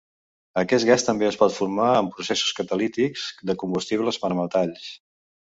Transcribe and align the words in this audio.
Aquest 0.61 0.87
gas 0.89 1.05
també 1.09 1.27
es 1.27 1.37
pot 1.41 1.53
formar 1.57 1.91
en 1.99 2.09
processos 2.17 2.55
catalítics 2.61 3.29
de 3.51 3.57
combustibles 3.65 4.23
per 4.25 4.37
metalls. 4.43 4.91